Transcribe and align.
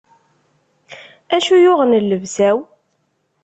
Acu 1.35 1.55
yuɣen 1.63 1.97
llebsa-w? 2.03 2.57